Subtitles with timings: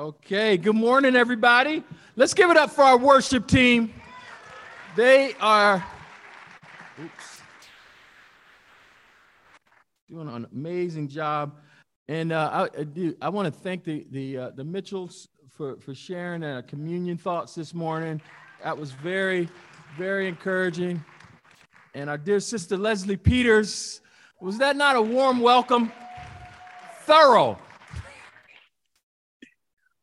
[0.00, 1.84] Okay, good morning, everybody.
[2.16, 3.92] Let's give it up for our worship team.
[4.96, 5.84] They are
[6.98, 7.42] oops,
[10.08, 11.54] doing an amazing job.
[12.08, 15.76] And uh, I, I, do, I want to thank the, the, uh, the Mitchells for,
[15.76, 18.22] for sharing our communion thoughts this morning.
[18.64, 19.50] That was very,
[19.98, 21.04] very encouraging.
[21.92, 24.00] And our dear sister Leslie Peters,
[24.40, 25.92] was that not a warm welcome?
[27.02, 27.58] Thorough.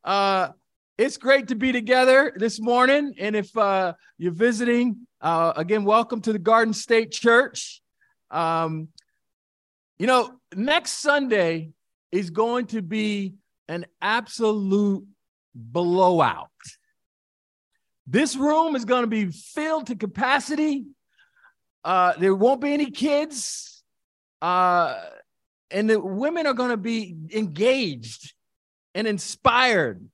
[0.07, 0.53] Uh,
[0.97, 3.13] it's great to be together this morning.
[3.19, 7.81] And if uh, you're visiting, uh, again, welcome to the Garden State Church.
[8.31, 8.87] Um,
[9.99, 11.71] you know, next Sunday
[12.09, 13.33] is going to be
[13.67, 15.05] an absolute
[15.53, 16.47] blowout.
[18.07, 20.85] This room is going to be filled to capacity.
[21.83, 23.83] Uh, there won't be any kids.
[24.41, 24.95] Uh,
[25.69, 28.35] and the women are going to be engaged
[28.95, 30.07] and inspired,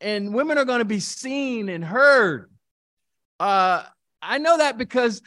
[0.00, 2.50] and women are going to be seen and heard.
[3.38, 3.84] Uh,
[4.22, 5.22] I know that because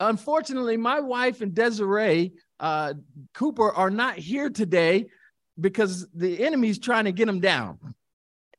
[0.00, 2.94] unfortunately, my wife and Desiree uh,
[3.34, 5.06] Cooper are not here today
[5.60, 7.78] because the enemy's trying to get them down,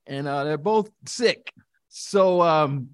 [0.08, 1.54] and uh, they're both sick.
[1.90, 2.90] So, um,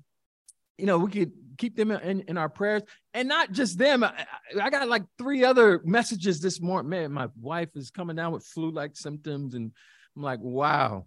[0.78, 2.82] you know, we could keep them in, in our prayers
[3.14, 4.04] and not just them.
[4.04, 4.26] I,
[4.60, 6.90] I, got like three other messages this morning.
[6.90, 9.72] Man, my wife is coming down with flu like symptoms, and
[10.16, 11.06] I'm like, wow,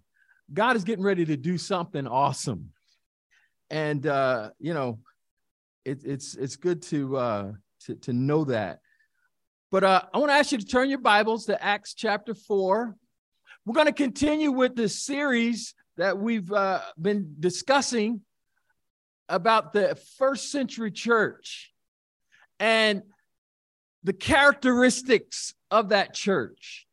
[0.53, 2.71] God is getting ready to do something awesome.
[3.69, 4.99] And uh, you know,
[5.83, 7.51] it, it's it's good to uh
[7.85, 8.79] to, to know that.
[9.71, 12.95] But uh, I want to ask you to turn your Bibles to Acts chapter 4.
[13.65, 18.21] We're going to continue with this series that we've uh, been discussing
[19.27, 21.73] about the first century church
[22.59, 23.01] and
[24.03, 26.84] the characteristics of that church.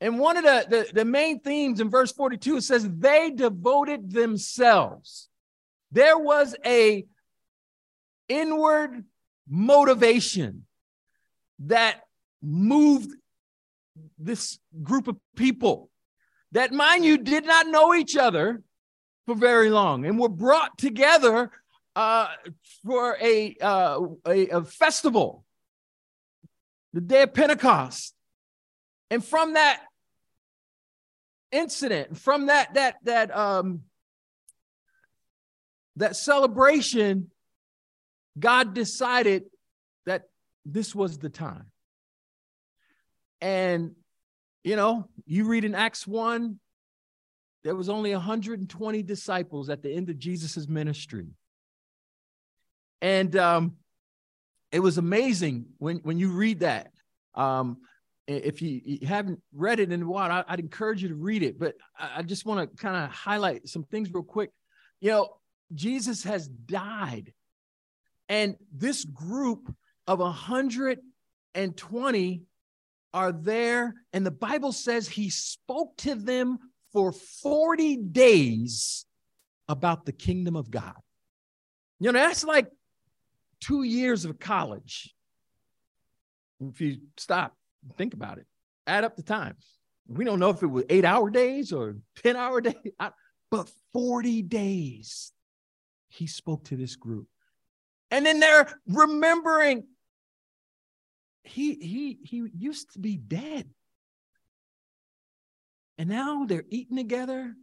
[0.00, 4.12] And one of the, the, the, main themes in verse 42, it says, they devoted
[4.12, 5.28] themselves.
[5.90, 7.06] There was a
[8.28, 9.04] inward
[9.48, 10.66] motivation
[11.60, 12.00] that
[12.42, 13.10] moved
[14.18, 15.88] this group of people
[16.52, 18.62] that, mind you, did not know each other
[19.24, 21.50] for very long and were brought together
[21.94, 22.28] uh,
[22.84, 25.44] for a, uh, a, a festival,
[26.92, 28.14] the day of Pentecost.
[29.10, 29.82] And from that
[31.52, 33.82] incident, from that that that um
[35.96, 37.30] that celebration,
[38.38, 39.44] God decided
[40.04, 40.24] that
[40.64, 41.66] this was the time.
[43.40, 43.92] And
[44.64, 46.58] you know, you read in Acts 1,
[47.62, 51.28] there was only 120 disciples at the end of Jesus's ministry.
[53.00, 53.76] And um,
[54.72, 56.90] it was amazing when, when you read that.
[57.34, 57.78] Um,
[58.26, 61.58] if you, haven't read it in a while, I, would encourage you to read it.
[61.58, 64.50] But I, I just want to kind of highlight some things real quick.
[65.00, 65.36] You know,
[65.74, 67.32] Jesus has died,
[68.28, 69.72] and this group
[70.06, 72.42] of 120
[73.14, 76.58] are there, and the Bible says he spoke to them
[76.92, 79.06] for 40 days
[79.68, 80.94] about the kingdom of God.
[81.98, 82.68] You know, that's like
[83.60, 85.14] two years of college.
[86.60, 87.54] If you stop
[87.96, 88.46] Think about it.
[88.86, 89.56] Add up the time.
[90.08, 92.74] We don't know if it was eight hour days or 10 hour days,
[93.50, 95.32] but 40 days
[96.08, 97.26] he spoke to this group.
[98.10, 99.84] And then they're remembering
[101.42, 103.68] he he he used to be dead.
[105.98, 107.54] And now they're eating together.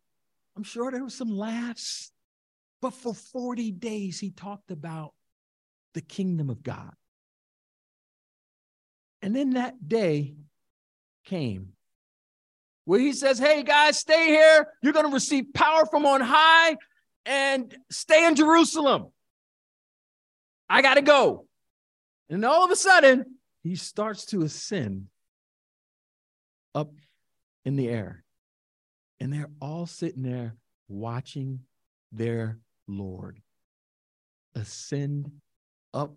[0.55, 2.11] I'm sure there was some laughs.
[2.81, 5.13] But for 40 days, he talked about
[5.93, 6.93] the kingdom of God.
[9.23, 10.35] And then that day
[11.23, 11.69] came
[12.83, 14.67] where he says, Hey guys, stay here.
[14.81, 16.75] You're going to receive power from on high
[17.25, 19.07] and stay in Jerusalem.
[20.69, 21.45] I got to go.
[22.29, 25.07] And all of a sudden, he starts to ascend
[26.75, 26.91] up
[27.63, 28.25] in the air.
[29.21, 30.57] And they're all sitting there
[30.89, 31.61] watching
[32.11, 32.59] their
[32.89, 33.39] Lord
[34.53, 35.31] ascend
[35.93, 36.13] up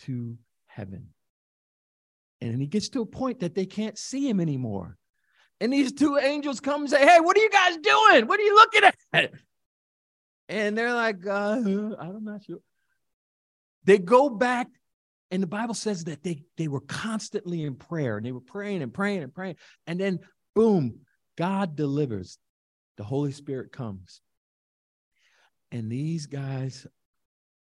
[0.00, 0.36] to
[0.66, 1.08] heaven.
[2.40, 4.96] And he gets to a point that they can't see him anymore.
[5.60, 8.26] And these two angels come and say, Hey, what are you guys doing?
[8.26, 8.82] What are you looking
[9.12, 9.32] at?
[10.48, 11.60] And they're like, uh,
[12.00, 12.60] I'm not sure.
[13.84, 14.68] They go back,
[15.30, 18.82] and the Bible says that they, they were constantly in prayer and they were praying
[18.82, 19.56] and praying and praying.
[19.86, 20.20] And then,
[20.54, 21.00] boom,
[21.36, 22.38] God delivers.
[22.96, 24.20] The Holy Spirit comes.
[25.70, 26.86] And these guys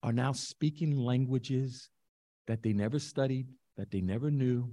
[0.03, 1.89] are now speaking languages
[2.47, 4.71] that they never studied, that they never knew,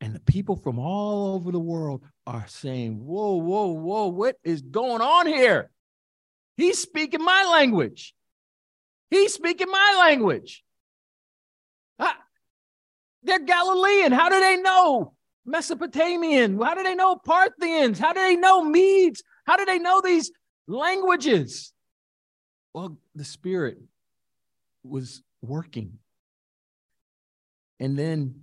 [0.00, 4.60] And the people from all over the world are saying, Whoa, whoa, whoa, what is
[4.60, 5.70] going on here?
[6.56, 8.14] He's speaking my language.
[9.10, 10.62] He's speaking my language.
[11.98, 12.18] Ah,
[13.22, 14.12] they're Galilean.
[14.12, 15.14] How do they know
[15.46, 16.60] Mesopotamian?
[16.60, 17.98] How do they know Parthians?
[17.98, 19.22] How do they know Medes?
[19.46, 20.32] How do they know these
[20.66, 21.72] languages?
[22.74, 23.78] Well, the Spirit
[24.82, 25.98] was working.
[27.80, 28.34] And then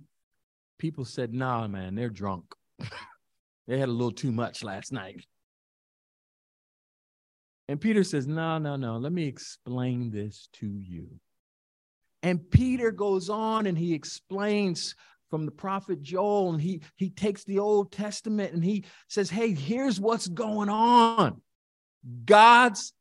[0.78, 2.44] people said, nah, man, they're drunk.
[3.66, 5.24] they had a little too much last night.
[7.68, 11.08] And Peter says, no, no, no, let me explain this to you.
[12.22, 14.94] And Peter goes on and he explains
[15.30, 19.54] from the prophet Joel, and he, he takes the Old Testament and he says, hey,
[19.54, 21.40] here's what's going on
[22.26, 22.92] God's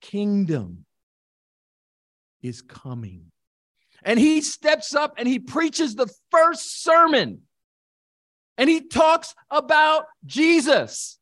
[0.00, 0.84] kingdom
[2.42, 3.30] is coming.
[4.04, 7.42] And he steps up and he preaches the first sermon.
[8.56, 11.18] And he talks about Jesus.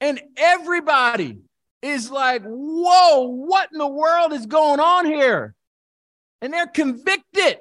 [0.00, 1.38] And everybody
[1.82, 5.54] is like, whoa, what in the world is going on here?
[6.40, 7.58] And they're convicted.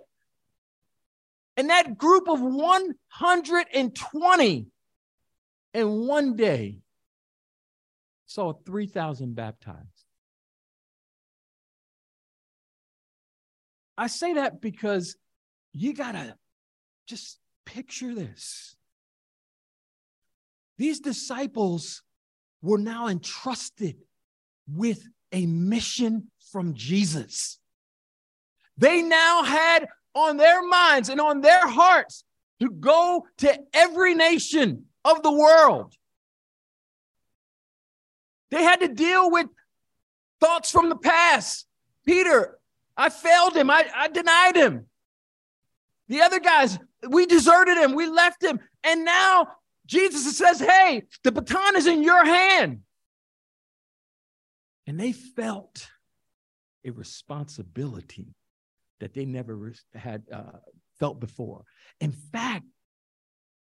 [1.57, 4.65] And that group of 120
[5.73, 6.79] in one day
[8.25, 9.88] saw 3,000 baptized.
[13.99, 15.17] I say that because
[15.73, 16.33] you got to
[17.05, 18.77] just picture this.
[20.77, 22.01] These disciples
[22.61, 23.97] were now entrusted
[24.73, 25.03] with
[25.33, 27.59] a mission from Jesus.
[28.77, 32.23] They now had on their minds and on their hearts
[32.61, 35.93] to go to every nation of the world.
[38.49, 39.47] They had to deal with
[40.39, 41.67] thoughts from the past.
[42.05, 42.58] Peter,
[42.99, 43.69] I failed him.
[43.69, 44.85] I, I denied him.
[46.09, 47.95] The other guys, we deserted him.
[47.95, 48.59] We left him.
[48.83, 49.47] And now
[49.85, 52.81] Jesus says, Hey, the baton is in your hand.
[54.85, 55.87] And they felt
[56.85, 58.35] a responsibility
[58.99, 60.57] that they never had uh,
[60.99, 61.63] felt before.
[62.01, 62.65] In fact,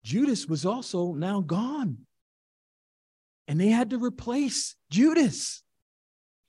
[0.04, 1.98] Judas was also now gone.
[3.46, 5.62] And they had to replace Judas.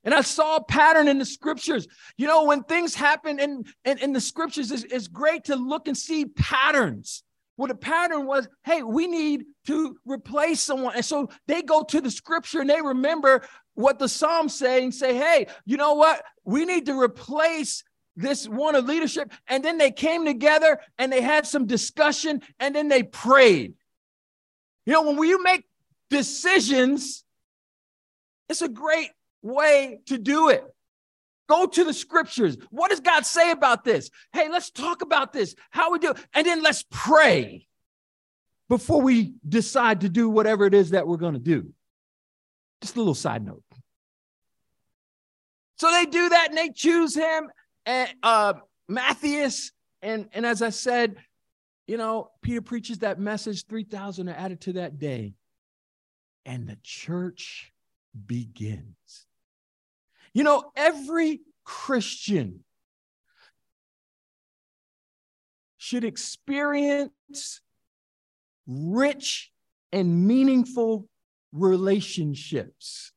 [0.04, 1.88] And I saw a pattern in the scriptures.
[2.18, 5.88] You know, when things happen in, in, in the scriptures, it's, it's great to look
[5.88, 7.24] and see patterns.
[7.58, 10.96] Well, the pattern was, hey, we need to replace someone.
[10.96, 14.96] And so they go to the scripture and they remember what the Psalms say and
[14.96, 16.24] say, hey, you know what?
[16.46, 17.84] We need to replace
[18.16, 19.34] this one of leadership.
[19.48, 23.74] And then they came together and they had some discussion and then they prayed.
[24.86, 25.66] You know, when you make
[26.10, 27.26] decisions,
[28.48, 29.12] it's a great
[29.42, 30.64] way to do it.
[31.48, 32.58] Go to the scriptures.
[32.70, 34.12] What does God say about this?
[34.34, 35.56] Hey, let's talk about this.
[35.72, 36.14] How we do.
[36.34, 37.68] And then let's pray
[38.70, 41.74] before we decide to do whatever it is that we're going to do.
[42.82, 43.64] Just a little side note.
[45.78, 47.50] So they do that and they choose him
[47.86, 48.54] and uh,
[48.88, 49.72] Matthias.
[50.02, 51.16] And, and as I said,
[51.88, 55.34] you know, Peter preaches that message, 3,000 are added to that day.
[56.46, 57.72] And the church
[58.28, 59.26] begins.
[60.34, 62.64] You know, every Christian
[65.78, 67.62] should experience
[68.68, 69.52] rich
[69.92, 71.08] and meaningful
[71.52, 73.12] relationships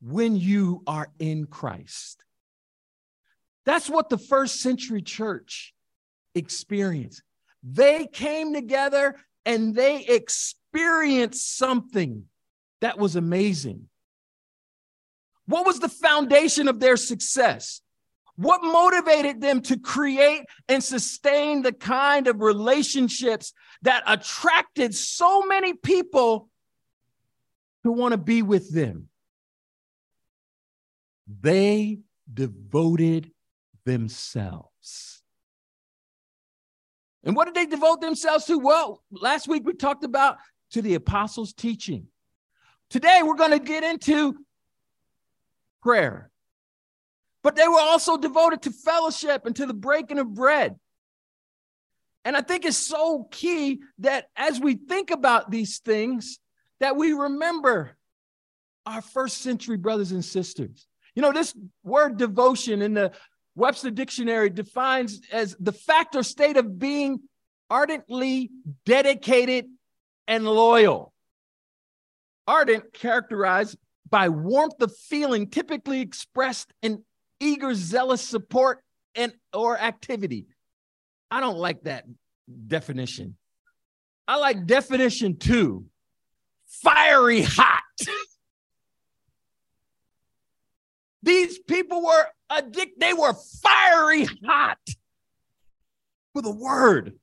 [0.00, 2.24] when you are in Christ.
[3.64, 5.74] That's what the first century church
[6.34, 7.22] experienced.
[7.62, 12.24] They came together and they experienced something
[12.80, 13.88] that was amazing.
[15.48, 17.80] What was the foundation of their success?
[18.36, 25.72] What motivated them to create and sustain the kind of relationships that attracted so many
[25.72, 26.50] people
[27.82, 29.08] to want to be with them?
[31.40, 32.00] They
[32.32, 33.30] devoted
[33.86, 35.22] themselves.
[37.24, 38.58] And what did they devote themselves to?
[38.58, 40.36] Well, last week we talked about
[40.72, 42.08] to the apostles' teaching.
[42.90, 44.36] Today we're going to get into
[45.82, 46.30] prayer.
[47.42, 50.76] But they were also devoted to fellowship and to the breaking of bread.
[52.24, 56.38] And I think it's so key that as we think about these things,
[56.80, 57.96] that we remember
[58.84, 60.86] our first century brothers and sisters.
[61.14, 63.12] You know, this word devotion in the
[63.54, 67.20] Webster Dictionary defines as the fact or state of being
[67.70, 68.50] ardently
[68.86, 69.66] dedicated
[70.26, 71.12] and loyal.
[72.46, 73.76] Ardent characterized
[74.10, 77.02] by warmth of feeling typically expressed in
[77.40, 78.82] eager zealous support
[79.14, 80.46] and or activity
[81.30, 82.04] i don't like that
[82.66, 83.36] definition
[84.28, 85.86] I like definition two
[86.66, 87.82] fiery hot.
[91.22, 94.78] These people were addicted, they were fiery hot
[96.34, 97.14] for the word.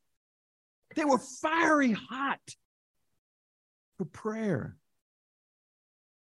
[0.96, 2.40] They were fiery hot
[4.00, 4.76] for prayer.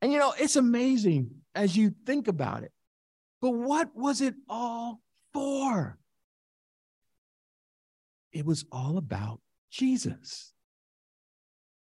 [0.03, 2.73] And you know, it's amazing as you think about it.
[3.41, 5.01] But what was it all
[5.33, 5.99] for?
[8.33, 9.41] It was all about
[9.71, 10.53] Jesus.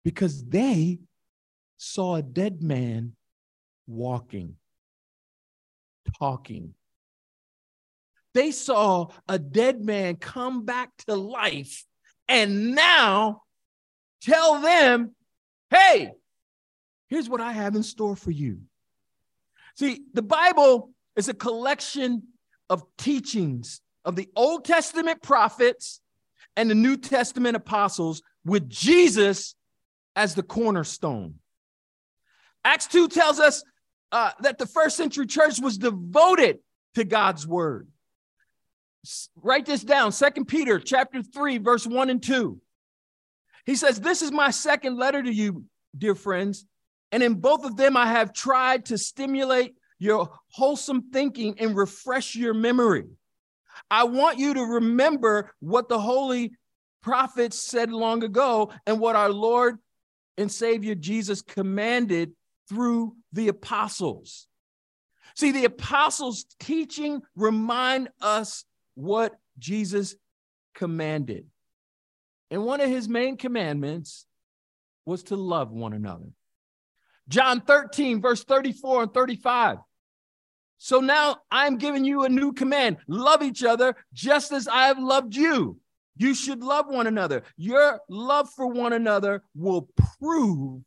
[0.04, 0.98] Because they
[1.76, 3.14] saw a dead man
[3.86, 4.56] walking,
[6.18, 6.74] talking.
[8.34, 11.84] They saw a dead man come back to life
[12.28, 13.42] and now
[14.20, 15.14] tell them,
[15.70, 16.12] hey,
[17.14, 18.58] here's what I have in store for you.
[19.76, 22.24] See, the Bible is a collection
[22.68, 26.00] of teachings of the Old Testament prophets
[26.56, 29.54] and the New Testament apostles with Jesus
[30.16, 31.36] as the cornerstone.
[32.64, 33.62] Acts 2 tells us
[34.10, 36.58] uh, that the first century church was devoted
[36.96, 37.86] to God's word.
[39.04, 42.60] S- write this down Second Peter chapter 3, verse 1 and 2.
[43.66, 45.64] He says, This is my second letter to you,
[45.96, 46.66] dear friends.
[47.12, 52.34] And in both of them, I have tried to stimulate your wholesome thinking and refresh
[52.34, 53.04] your memory.
[53.90, 56.52] I want you to remember what the holy
[57.02, 59.78] prophets said long ago and what our Lord
[60.36, 62.32] and Savior Jesus commanded
[62.68, 64.46] through the apostles.
[65.36, 70.16] See, the apostles' teaching remind us what Jesus
[70.74, 71.46] commanded.
[72.50, 74.26] And one of his main commandments
[75.04, 76.28] was to love one another.
[77.28, 79.78] John 13, verse 34 and 35.
[80.78, 84.98] So now I'm giving you a new command love each other just as I have
[84.98, 85.78] loved you.
[86.16, 87.42] You should love one another.
[87.56, 89.88] Your love for one another will
[90.20, 90.82] prove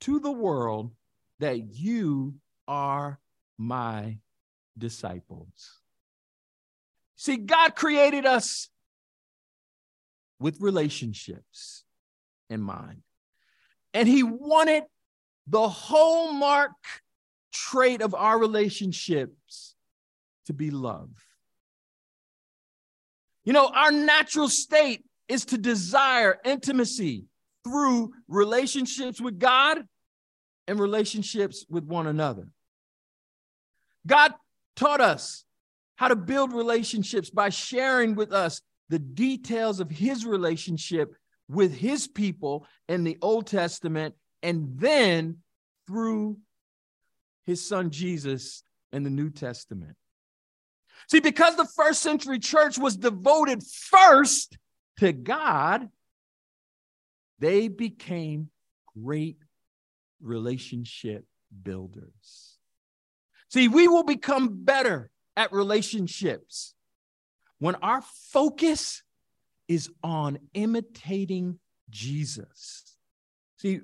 [0.00, 0.92] to the world
[1.40, 2.34] that you
[2.68, 3.18] are
[3.58, 4.18] my
[4.76, 5.80] disciples.
[7.16, 8.68] See, God created us
[10.38, 11.84] with relationships
[12.50, 13.02] in mind,
[13.94, 14.84] and He wanted
[15.46, 16.72] the hallmark
[17.52, 19.74] trait of our relationships
[20.46, 21.10] to be love.
[23.44, 27.26] You know, our natural state is to desire intimacy
[27.64, 29.84] through relationships with God
[30.68, 32.48] and relationships with one another.
[34.06, 34.34] God
[34.76, 35.44] taught us
[35.96, 41.14] how to build relationships by sharing with us the details of his relationship
[41.48, 45.38] with his people in the Old Testament and then
[45.86, 46.38] through
[47.44, 49.96] his son Jesus in the New Testament.
[51.08, 54.56] See, because the first century church was devoted first
[54.98, 55.88] to God,
[57.38, 58.50] they became
[59.02, 59.38] great
[60.20, 61.24] relationship
[61.62, 62.58] builders.
[63.48, 66.74] See, we will become better at relationships
[67.58, 69.02] when our focus
[69.68, 71.58] is on imitating
[71.90, 72.96] Jesus.
[73.58, 73.80] See,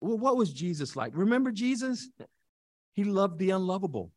[0.00, 1.12] well, what was Jesus like?
[1.14, 2.08] Remember Jesus?
[2.94, 4.10] He loved the unlovable.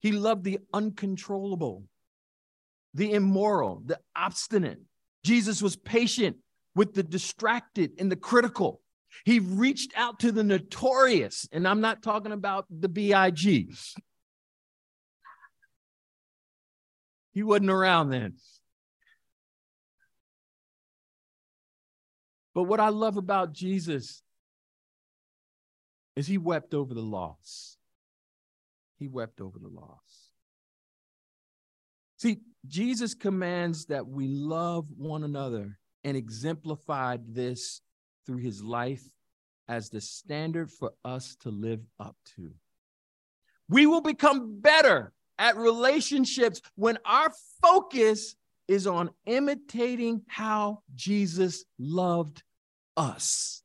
[0.00, 1.84] He loved the uncontrollable,
[2.94, 4.80] the immoral, the obstinate.
[5.24, 6.36] Jesus was patient
[6.74, 8.80] with the distracted and the critical.
[9.24, 13.72] He reached out to the notorious, and I'm not talking about the BIG.
[17.32, 18.34] He wasn't around then.
[22.56, 24.22] But what I love about Jesus
[26.16, 27.76] is he wept over the loss.
[28.98, 30.30] He wept over the loss.
[32.16, 37.82] See, Jesus commands that we love one another and exemplified this
[38.24, 39.04] through his life
[39.68, 42.52] as the standard for us to live up to.
[43.68, 48.34] We will become better at relationships when our focus
[48.66, 52.42] is on imitating how Jesus loved
[52.96, 53.62] us,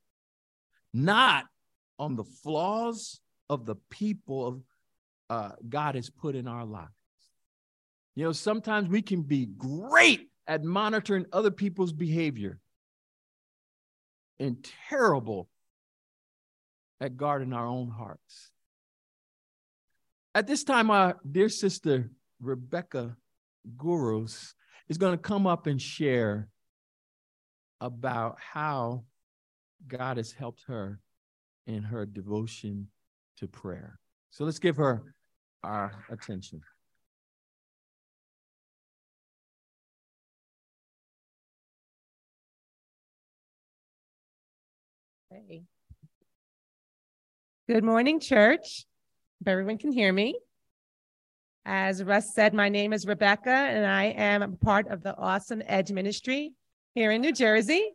[0.94, 1.46] not
[2.00, 3.20] on the flaws
[3.50, 4.64] of the people of
[5.30, 6.90] uh, God has put in our lives.
[8.16, 12.60] You know, sometimes we can be great at monitoring other people's behavior
[14.40, 15.48] and terrible
[17.00, 18.52] at guarding our own hearts.
[20.34, 22.10] At this time, our dear sister
[22.42, 23.16] Rebecca
[23.78, 24.56] Gurus
[24.90, 26.50] is going to come up and share
[27.80, 29.04] about how
[29.88, 31.00] God has helped her
[31.68, 32.88] in her devotion
[33.38, 34.00] to prayer.
[34.30, 35.14] So let's give her
[35.64, 36.62] our attention.
[45.34, 45.64] Okay.
[47.68, 48.86] Good morning, church.
[49.40, 50.38] If everyone can hear me.
[51.66, 55.62] As Russ said, my name is Rebecca, and I am a part of the Awesome
[55.68, 56.54] Edge Ministry
[56.96, 57.94] here in New Jersey,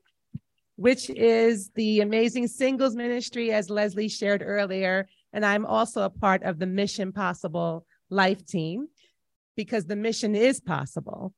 [0.77, 5.09] which is the amazing singles ministry, as Leslie shared earlier.
[5.33, 8.89] And I'm also a part of the Mission Possible Life team
[9.57, 11.33] because the mission is possible.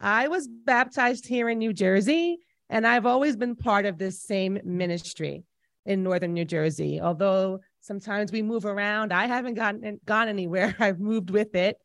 [0.00, 2.38] I was baptized here in New Jersey,
[2.68, 5.44] and I've always been part of this same ministry
[5.84, 7.00] in Northern New Jersey.
[7.00, 10.74] Although sometimes we move around, I haven't gotten gone anywhere.
[10.80, 11.76] I've moved with it.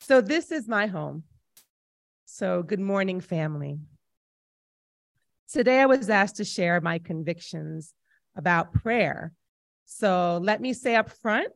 [0.00, 1.24] So this is my home.
[2.24, 3.78] So good morning, family.
[5.50, 7.94] Today I was asked to share my convictions
[8.36, 9.32] about prayer.
[9.86, 11.48] So let me say up front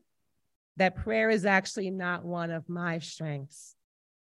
[0.79, 3.77] that prayer is actually not one of my strengths.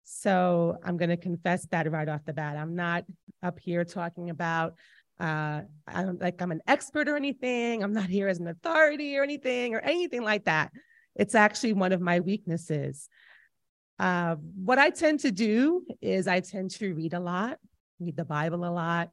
[0.05, 2.57] So I'm going to confess that right off the bat.
[2.57, 3.05] I'm not
[3.43, 4.75] up here talking about
[5.21, 7.85] uh, I don't like I'm an expert or anything.
[7.85, 10.73] I'm not here as an authority or anything or anything like that.
[11.15, 13.09] It's actually one of my weaknesses.
[13.99, 17.59] Uh, what I tend to do is I tend to read a lot,
[18.01, 19.11] read the Bible a lot.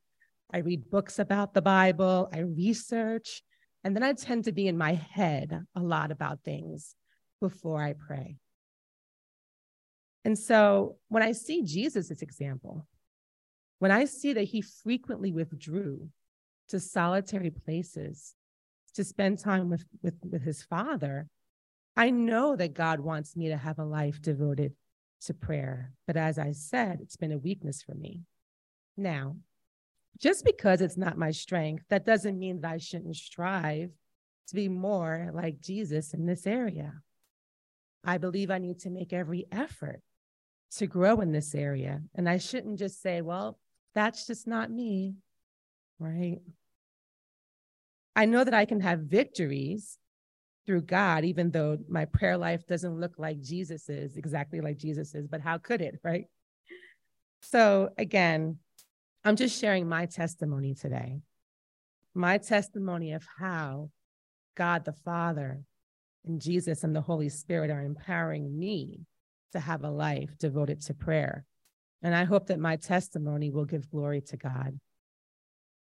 [0.52, 2.30] I read books about the Bible.
[2.34, 3.44] I research,
[3.84, 6.96] and then I tend to be in my head a lot about things
[7.40, 8.38] before I pray.
[10.26, 12.88] And so when I see Jesus' example,
[13.80, 16.10] when I see that he frequently withdrew
[16.70, 18.36] to solitary places
[18.96, 21.28] to spend time with, with, with his father,
[21.96, 24.74] I know that God wants me to have a life devoted
[25.22, 25.94] to prayer.
[26.06, 28.22] But as I said, it's been a weakness for me.
[28.98, 29.38] Now,
[30.22, 33.92] just because it's not my strength, that doesn't mean that I shouldn't strive
[34.48, 36.94] to be more like Jesus in this area.
[38.04, 40.02] I believe I need to make every effort
[40.78, 42.02] to grow in this area.
[42.16, 43.60] And I shouldn't just say, well,
[43.96, 45.16] that's just not me,
[46.00, 46.40] right?
[48.16, 49.98] I know that I can have victories
[50.66, 55.16] through God, even though my prayer life doesn't look like Jesus is, exactly like Jesus
[55.16, 56.26] is, but how could it, right?
[57.42, 58.58] So, again,
[59.24, 61.20] I'm just sharing my testimony today,
[62.14, 63.90] my testimony of how
[64.56, 65.62] God the Father
[66.26, 69.02] and Jesus and the Holy Spirit are empowering me
[69.52, 71.46] to have a life devoted to prayer.
[72.02, 74.80] And I hope that my testimony will give glory to God.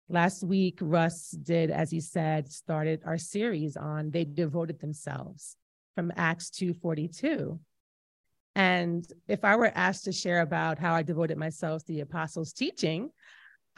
[0.08, 5.58] Last week, Russ did, as he said, started our series on they devoted themselves
[5.94, 7.60] from Acts 2:42.
[8.60, 12.52] And if I were asked to share about how I devoted myself to the apostles'
[12.52, 13.10] teaching,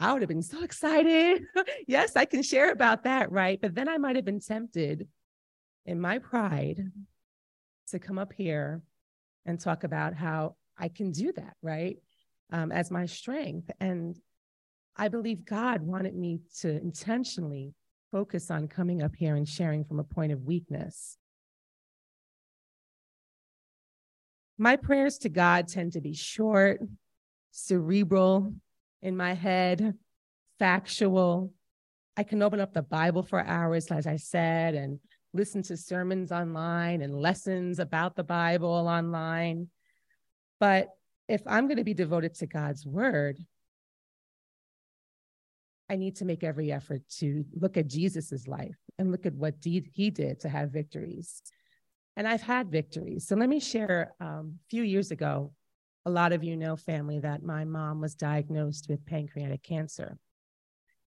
[0.00, 1.44] I would have been so excited.
[1.86, 3.60] yes, I can share about that, right?
[3.62, 5.06] But then I might have been tempted
[5.86, 6.90] in my pride
[7.90, 8.82] to come up here
[9.46, 11.98] and talk about how I can do that, right?
[12.50, 13.70] Um, as my strength.
[13.78, 14.18] And
[14.96, 17.72] I believe God wanted me to intentionally
[18.10, 21.18] focus on coming up here and sharing from a point of weakness.
[24.58, 26.80] My prayers to God tend to be short,
[27.50, 28.54] cerebral
[29.00, 29.94] in my head,
[30.58, 31.52] factual.
[32.16, 35.00] I can open up the Bible for hours, as I said, and
[35.32, 39.68] listen to sermons online and lessons about the Bible online.
[40.60, 40.88] But
[41.28, 43.38] if I'm going to be devoted to God's word,
[45.88, 49.60] I need to make every effort to look at Jesus's life and look at what
[49.60, 51.42] deed he did to have victories.
[52.16, 53.26] And I've had victories.
[53.26, 55.52] So let me share um, a few years ago,
[56.04, 60.18] a lot of you know, family, that my mom was diagnosed with pancreatic cancer.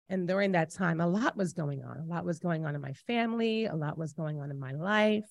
[0.10, 1.98] And during that time, a lot was going on.
[2.00, 4.72] A lot was going on in my family, a lot was going on in my
[4.72, 5.30] life.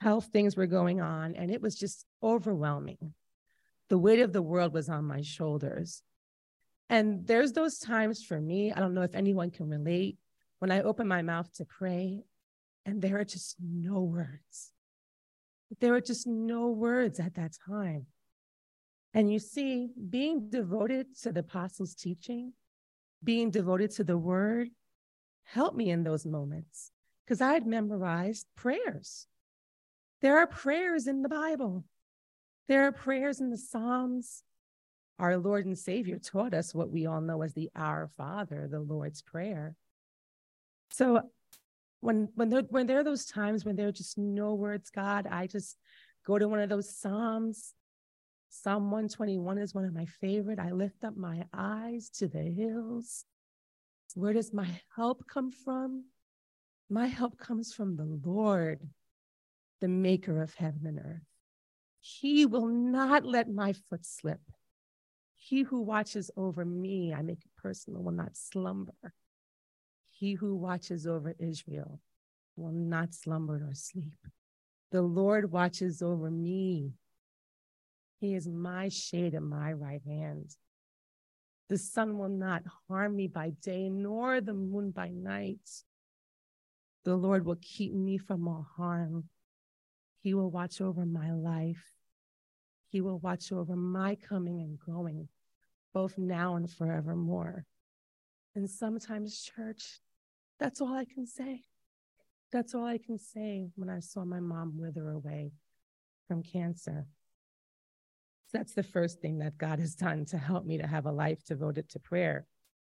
[0.00, 3.14] Health things were going on, and it was just overwhelming.
[3.88, 6.02] The weight of the world was on my shoulders.
[6.88, 10.18] And there's those times for me, I don't know if anyone can relate,
[10.58, 12.24] when I open my mouth to pray
[12.84, 14.72] and there are just no words.
[15.80, 18.06] There were just no words at that time.
[19.14, 22.52] And you see, being devoted to the apostles' teaching,
[23.24, 24.68] being devoted to the word
[25.44, 26.90] helped me in those moments
[27.24, 29.26] because I had memorized prayers.
[30.20, 31.84] There are prayers in the Bible,
[32.68, 34.42] there are prayers in the Psalms.
[35.18, 38.80] Our Lord and Savior taught us what we all know as the Our Father, the
[38.80, 39.74] Lord's Prayer.
[40.90, 41.22] So
[42.06, 45.26] when when there, when there are those times when there are just no words, God,
[45.30, 45.76] I just
[46.26, 47.74] go to one of those Psalms
[48.48, 50.58] Psalm 121 is one of my favorite.
[50.58, 53.24] I lift up my eyes to the hills.
[54.14, 56.06] Where does my help come from?
[56.88, 58.80] My help comes from the Lord,
[59.80, 61.26] the maker of heaven and earth.
[62.00, 64.40] He will not let my foot slip.
[65.34, 68.94] He who watches over me, I make it personal, will not slumber.
[70.18, 72.00] He who watches over Israel
[72.56, 74.16] will not slumber nor sleep.
[74.90, 76.94] The Lord watches over me.
[78.18, 80.56] He is my shade at my right hand.
[81.68, 85.68] The sun will not harm me by day, nor the moon by night.
[87.04, 89.24] The Lord will keep me from all harm.
[90.22, 91.92] He will watch over my life.
[92.88, 95.28] He will watch over my coming and going,
[95.92, 97.66] both now and forevermore.
[98.54, 100.00] And sometimes, church,
[100.58, 101.62] that's all I can say.
[102.52, 105.52] That's all I can say when I saw my mom wither away
[106.28, 107.06] from cancer.
[108.52, 111.44] That's the first thing that God has done to help me to have a life
[111.44, 112.46] devoted to prayer,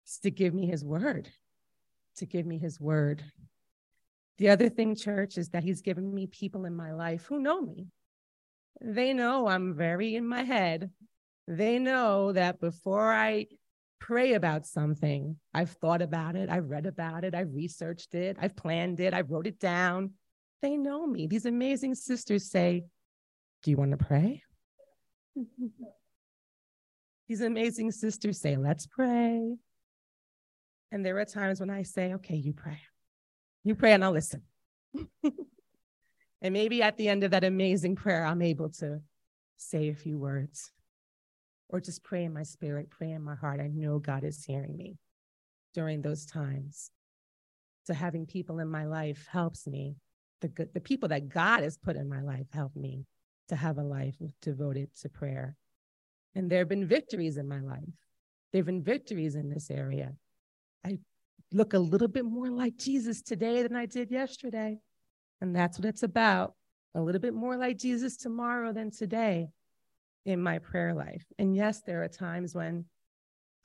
[0.05, 1.29] is to give me his word,
[2.17, 3.23] to give me his word.
[4.37, 7.61] The other thing, church, is that he's given me people in my life who know
[7.61, 7.87] me.
[8.81, 10.91] They know I'm very in my head.
[11.47, 13.47] They know that before I
[14.05, 18.55] pray about something, I've thought about it, I've read about it, I've researched it, I've
[18.55, 20.11] planned it, I wrote it down.
[20.61, 21.25] They know me.
[21.25, 22.83] These amazing sisters say,
[23.63, 24.43] Do you want to pray?
[27.27, 29.55] These amazing sisters say, Let's pray.
[30.91, 32.79] And there are times when I say, Okay, you pray.
[33.63, 34.43] You pray and I'll listen.
[35.23, 39.01] and maybe at the end of that amazing prayer, I'm able to
[39.57, 40.71] say a few words
[41.69, 43.59] or just pray in my spirit, pray in my heart.
[43.59, 44.97] I know God is hearing me
[45.73, 46.91] during those times.
[47.85, 49.95] So having people in my life helps me.
[50.41, 53.05] The, the people that God has put in my life help me
[53.49, 55.55] to have a life devoted to prayer.
[56.33, 57.83] And there have been victories in my life.
[58.51, 60.13] There have been victories in this area.
[60.85, 60.99] I
[61.51, 64.79] look a little bit more like Jesus today than I did yesterday.
[65.41, 66.53] And that's what it's about
[66.95, 69.49] a little bit more like Jesus tomorrow than today
[70.25, 71.25] in my prayer life.
[71.37, 72.85] And yes, there are times when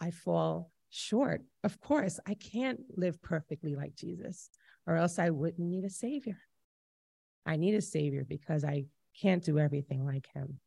[0.01, 1.42] I fall short.
[1.64, 4.51] Of course, I can't live perfectly like Jesus,
[4.87, 6.38] or else I wouldn't need a savior.
[7.46, 8.85] I need a savior because I
[9.20, 10.61] can't do everything like him.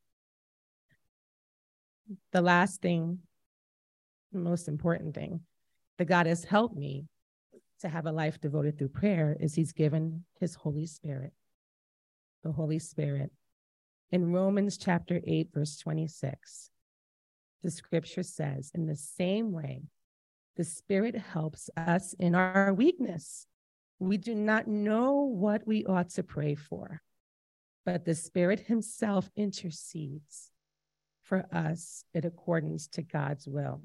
[2.31, 3.19] The last thing,
[4.31, 5.41] the most important thing
[5.97, 7.05] that God has helped me
[7.81, 11.33] to have a life devoted through prayer is He's given His Holy Spirit.
[12.43, 13.31] The Holy Spirit.
[14.13, 16.69] In Romans chapter 8, verse 26,
[17.63, 19.85] the scripture says, In the same way,
[20.55, 23.47] the Spirit helps us in our weakness.
[23.97, 27.01] We do not know what we ought to pray for,
[27.87, 30.51] but the Spirit Himself intercedes
[31.23, 33.81] for us in accordance to God's will.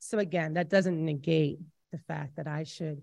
[0.00, 1.60] So, again, that doesn't negate
[1.92, 3.00] the fact that I should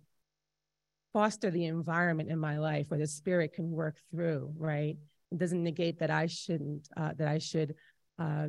[1.14, 4.98] foster the environment in my life where the Spirit can work through, right?
[5.32, 7.76] It doesn't negate that I shouldn't, uh, that I should
[8.20, 8.48] uh,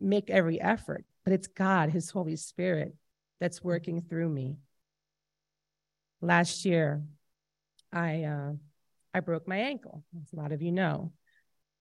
[0.00, 2.94] make every effort, but it's God, His Holy Spirit,
[3.40, 4.56] that's working through me.
[6.20, 7.02] Last year,
[7.92, 8.52] I uh,
[9.14, 11.12] I broke my ankle, as a lot of you know.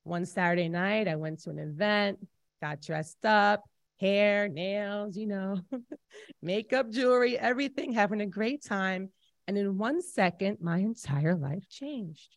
[0.03, 2.19] One Saturday night, I went to an event,
[2.61, 3.63] got dressed up,
[3.99, 5.61] hair, nails, you know,
[6.41, 9.09] makeup, jewelry, everything, having a great time.
[9.47, 12.35] And in one second, my entire life changed.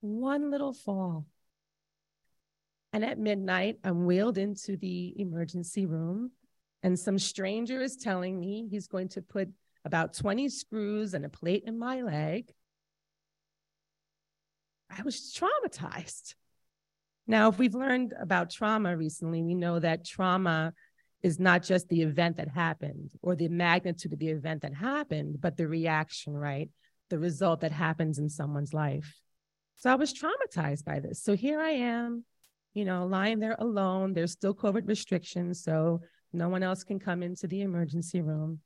[0.00, 1.26] One little fall.
[2.96, 6.30] And at midnight, I'm wheeled into the emergency room,
[6.82, 9.50] and some stranger is telling me he's going to put
[9.84, 12.50] about 20 screws and a plate in my leg
[14.88, 16.36] I was traumatized.
[17.26, 20.72] Now, if we've learned about trauma recently, we know that trauma
[21.22, 25.42] is not just the event that happened or the magnitude of the event that happened,
[25.42, 26.70] but the reaction, right?
[27.10, 29.20] The result that happens in someone's life.
[29.74, 31.22] So I was traumatized by this.
[31.22, 32.24] So here I am,
[32.76, 34.12] you know, lying there alone.
[34.12, 35.64] There's still COVID restrictions.
[35.64, 36.02] So
[36.34, 38.60] no one else can come into the emergency room.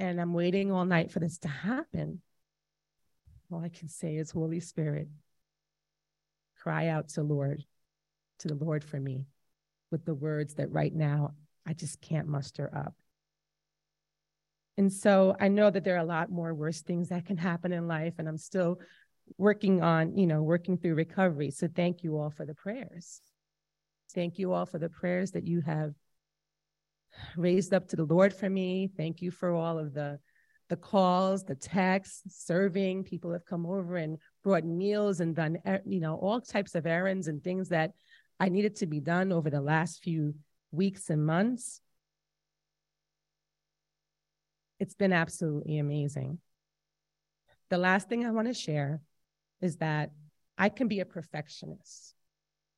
[0.00, 2.20] And I'm waiting all night for this to happen.
[3.52, 5.06] All I can say is, Holy Spirit,
[6.60, 7.64] cry out to Lord,
[8.40, 9.26] to the Lord for me
[9.92, 12.94] with the words that right now I just can't muster up.
[14.76, 17.72] And so I know that there are a lot more worse things that can happen
[17.72, 18.80] in life, and I'm still
[19.38, 21.52] working on, you know, working through recovery.
[21.52, 23.20] So thank you all for the prayers.
[24.14, 25.94] Thank you all for the prayers that you have
[27.36, 28.90] raised up to the Lord for me.
[28.96, 30.18] Thank you for all of the
[30.70, 33.04] the calls, the texts, serving.
[33.04, 36.86] People have come over and brought meals and done, er, you know, all types of
[36.86, 37.92] errands and things that
[38.40, 40.34] I needed to be done over the last few
[40.70, 41.82] weeks and months.
[44.80, 46.38] It's been absolutely amazing.
[47.68, 49.02] The last thing I want to share
[49.60, 50.12] is that
[50.56, 52.14] I can be a perfectionist,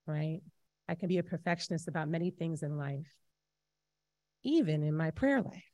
[0.06, 0.40] right?
[0.88, 3.12] I can be a perfectionist about many things in life,
[4.42, 5.64] even in my prayer life.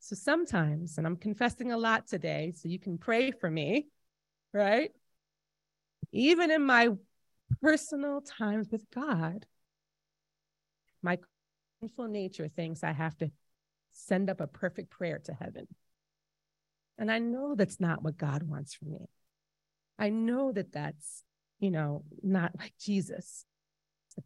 [0.00, 3.88] So sometimes, and I'm confessing a lot today, so you can pray for me,
[4.52, 4.90] right?
[6.12, 6.88] Even in my
[7.60, 9.46] personal times with God,
[11.02, 11.18] my
[11.80, 13.30] sinful nature thinks I have to
[13.92, 15.66] send up a perfect prayer to heaven.
[16.98, 19.08] And I know that's not what God wants from me.
[19.98, 21.24] I know that that's,
[21.58, 23.44] you know, not like Jesus.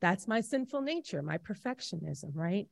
[0.00, 2.66] That's my sinful nature, my perfectionism, right?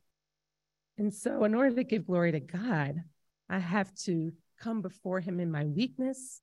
[0.97, 3.01] And so, in order to give glory to God,
[3.49, 6.41] I have to come before Him in my weakness,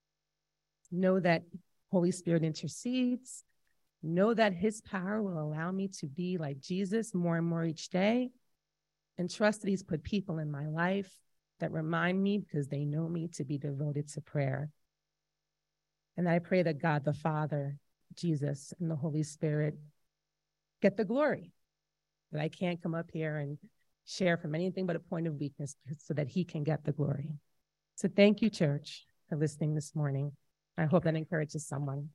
[0.91, 1.43] know that
[1.91, 3.45] Holy Spirit intercedes,
[4.03, 7.91] know that His power will allow me to be like Jesus more and more each
[7.91, 8.31] day,
[9.19, 11.11] and trust that He's put people in my life
[11.61, 14.71] that remind me because they know me to be devoted to prayer.
[16.17, 17.77] And I pray that God the Father,
[18.17, 19.79] Jesus, and the Holy Spirit
[20.81, 21.53] get the glory.
[22.33, 23.59] That I can't come up here and
[24.07, 27.31] share from anything but a point of weakness so that He can get the glory.
[27.97, 30.33] So thank you, church, for listening this morning.
[30.79, 32.11] I hope that encourages someone.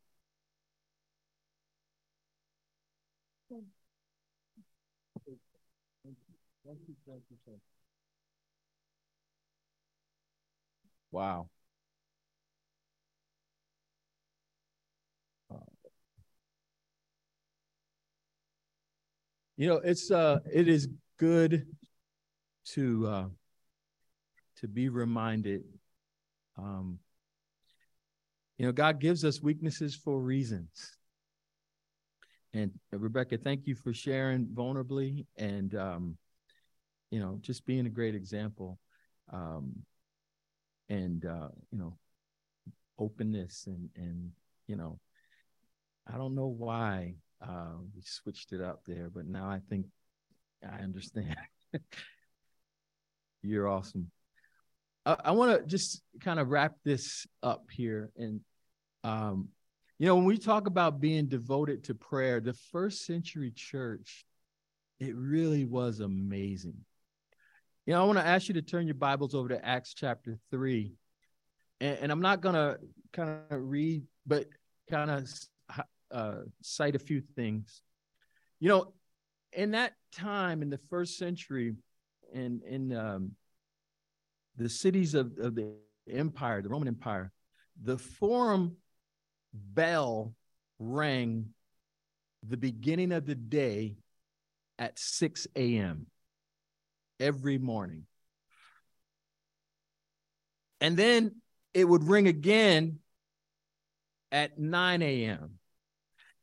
[11.12, 11.50] Wow.
[19.58, 21.66] You know, it's uh it is good
[22.74, 23.26] to uh
[24.58, 25.64] to be reminded
[26.58, 27.00] um
[28.58, 30.98] you know God gives us weaknesses for reasons.
[32.54, 36.18] And uh, Rebecca, thank you for sharing vulnerably and um
[37.12, 38.80] you know, just being a great example.
[39.32, 39.84] Um
[40.90, 41.98] and uh, you know,
[43.00, 44.32] openness and and
[44.68, 45.00] you know,
[46.12, 49.88] I don't know why uh, we switched it up there, but now I think
[50.64, 51.36] I understand.
[53.42, 54.12] You're awesome.
[55.06, 58.12] I, I want to just kind of wrap this up here.
[58.18, 58.42] And,
[59.04, 59.50] um,
[60.00, 64.26] you know, when we talk about being devoted to prayer, the first century church,
[65.00, 66.78] it really was amazing.
[67.86, 70.40] You know, I want to ask you to turn your Bibles over to Acts chapter
[70.50, 70.94] 3.
[71.82, 72.80] And, and I'm not going to
[73.14, 74.48] kind of read, but
[74.90, 75.30] kind of
[76.12, 77.82] uh, cite a few things.
[78.60, 78.94] You know,
[79.54, 81.76] in that time in the first century,
[82.34, 83.32] in in um,
[84.58, 85.74] the cities of, of the
[86.10, 87.32] empire, the Roman Empire,
[87.82, 88.78] the forum
[89.54, 90.34] bell
[90.80, 91.54] rang
[92.48, 93.96] the beginning of the day
[94.78, 96.08] at 6 a.m.
[97.20, 98.06] every morning.
[100.82, 101.38] And then
[101.74, 103.00] it would ring again
[104.32, 105.60] at 9 a.m.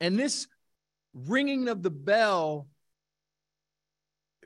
[0.03, 0.49] And this
[1.15, 2.67] ringing of the bell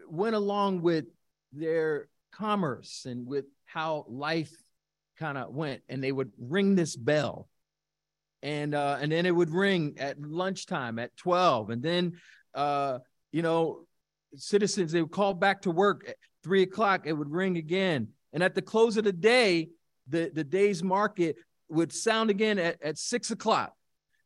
[0.07, 1.07] went along with
[1.51, 4.53] their commerce and with how life
[5.19, 5.81] kind of went.
[5.89, 7.49] And they would ring this bell.
[8.43, 11.71] And uh, and then it would ring at lunchtime at 12.
[11.71, 12.21] And then
[12.55, 12.99] uh,
[13.33, 13.87] you know,
[14.35, 18.09] citizens, they would call back to work at three o'clock, it would ring again.
[18.35, 19.71] And at the close of the day,
[20.07, 21.37] the, the day's market
[21.71, 23.73] would sound again at, at six o'clock.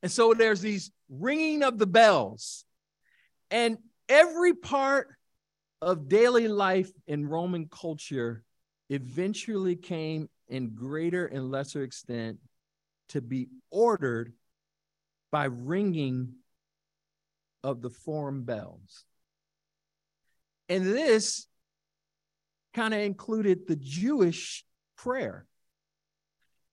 [0.02, 2.64] And so there's these ringing of the bells.
[3.50, 5.08] And every part
[5.82, 8.44] of daily life in Roman culture
[8.88, 12.38] eventually came in greater and lesser extent
[13.10, 14.32] to be ordered
[15.30, 16.34] by ringing
[17.62, 19.04] of the forum bells.
[20.68, 21.46] And this
[22.74, 24.64] kind of included the Jewish
[24.96, 25.46] prayer.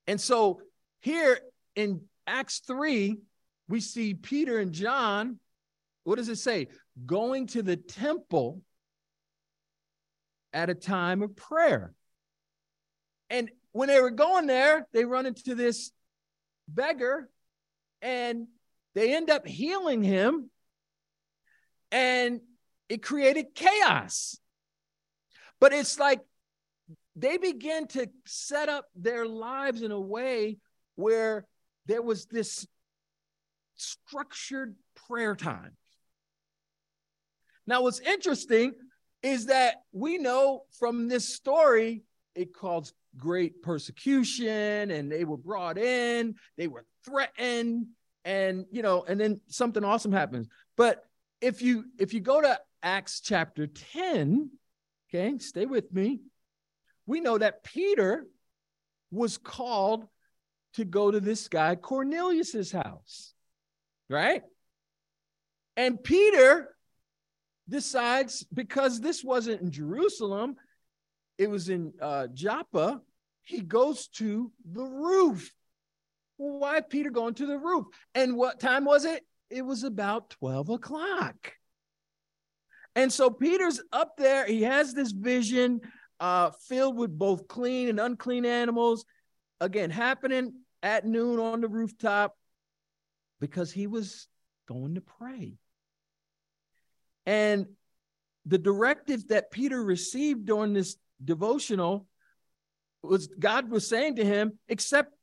[0.05, 0.61] And so
[1.01, 1.39] here
[1.75, 3.17] in Acts 3,
[3.69, 5.39] we see Peter and John,
[6.03, 6.67] what does it say?
[7.05, 8.61] Going to the temple
[10.53, 11.93] at a time of prayer.
[13.29, 15.91] And when they were going there, they run into this
[16.67, 17.29] beggar
[18.01, 18.47] and
[18.95, 20.49] they end up healing him.
[21.91, 22.41] And
[22.89, 24.39] it created chaos.
[25.59, 26.21] But it's like
[27.15, 30.57] they begin to set up their lives in a way
[30.95, 31.45] where
[31.87, 32.67] there was this
[33.75, 34.75] structured
[35.07, 35.71] prayer time.
[37.65, 38.73] Now, what's interesting
[39.23, 42.03] is that we know from this story
[42.35, 47.87] it caused great persecution and they were brought in, they were threatened,
[48.23, 50.47] and you know, and then something awesome happens.
[50.75, 51.03] But
[51.41, 54.51] if you if you go to Acts chapter 10,
[55.09, 56.19] okay, stay with me.
[57.05, 58.27] We know that Peter
[59.11, 60.05] was called
[60.77, 63.33] to go to this guy Cornelius's house,
[64.09, 64.43] right?
[65.75, 66.69] And Peter
[67.67, 70.55] decides because this wasn't in Jerusalem,
[71.39, 73.01] it was in uh, Joppa,
[73.41, 75.51] he goes to the roof.
[76.37, 77.87] Why Peter going to the roof?
[78.13, 79.23] And what time was it?
[79.49, 81.53] It was about 12 o'clock.
[82.95, 84.45] And so Peter's up there.
[84.45, 85.81] He has this vision
[86.19, 89.05] uh, filled with both clean and unclean animals.
[89.59, 92.35] Again, happening at noon on the rooftop
[93.39, 94.27] because he was
[94.67, 95.57] going to pray.
[97.25, 97.67] And
[98.45, 102.07] the directive that Peter received during this devotional
[103.03, 105.13] was God was saying to him, accept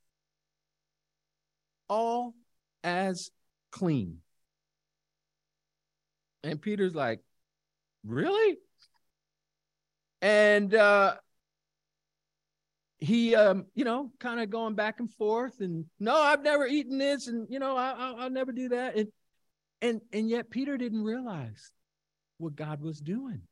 [1.89, 2.35] all
[2.83, 3.31] as
[3.73, 4.19] clean.
[6.43, 7.21] And Peter's like,
[8.05, 8.59] really?
[10.21, 11.15] And uh
[13.05, 16.99] he um you know kind of going back and forth and no i've never eaten
[16.99, 19.09] this and you know I, I'll, I'll never do that and
[19.83, 21.73] and and yet peter didn't realize
[22.39, 23.43] what god was doing.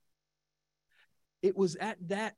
[1.41, 2.35] It was at that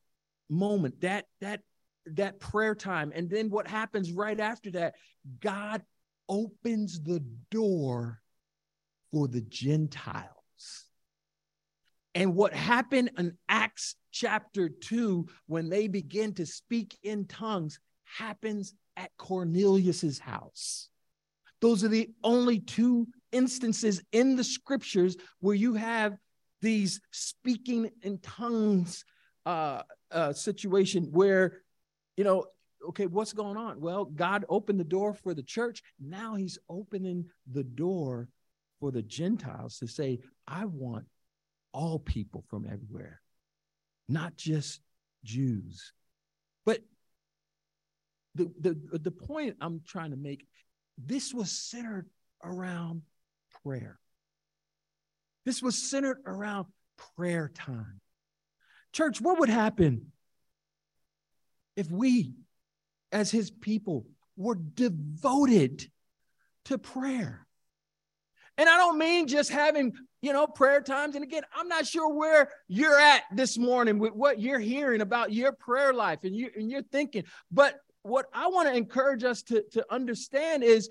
[0.48, 1.60] moment that that
[2.06, 4.94] that prayer time and then what happens right after that
[5.40, 5.82] god
[6.28, 8.20] opens the door
[9.10, 10.43] for the gentiles
[12.14, 18.74] and what happened in acts chapter 2 when they begin to speak in tongues happens
[18.96, 20.88] at cornelius's house
[21.60, 26.16] those are the only two instances in the scriptures where you have
[26.60, 29.04] these speaking in tongues
[29.46, 31.62] uh, uh, situation where,
[32.16, 32.46] you know,
[32.88, 33.80] okay, what's going on?
[33.80, 35.82] Well, God opened the door for the church.
[36.00, 38.28] Now he's opening the door
[38.78, 41.06] for the Gentiles to say, I want
[41.74, 43.20] all people from everywhere,
[44.08, 44.80] not just
[45.24, 45.92] Jews.
[46.64, 46.78] But
[48.34, 50.46] the, the, the point I'm trying to make,
[50.96, 52.08] this was centered
[52.42, 53.02] around
[53.62, 53.98] prayer.
[55.44, 56.66] This was centered around
[57.16, 58.00] prayer time.
[58.92, 60.12] Church, what would happen
[61.76, 62.34] if we,
[63.10, 64.06] as his people,
[64.36, 65.90] were devoted
[66.66, 67.46] to prayer?
[68.56, 69.92] And I don't mean just having,
[70.24, 71.14] you know, prayer times.
[71.16, 75.32] And again, I'm not sure where you're at this morning with what you're hearing about
[75.32, 77.24] your prayer life and, you, and you're thinking.
[77.52, 80.88] But what I want to encourage us to, to understand is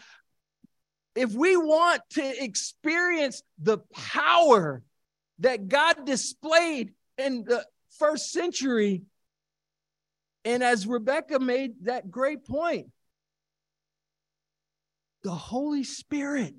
[1.15, 4.83] if we want to experience the power
[5.39, 7.65] that God displayed in the
[7.97, 9.03] first century.
[10.45, 12.87] And as Rebecca made that great point,
[15.23, 16.53] the Holy Spirit,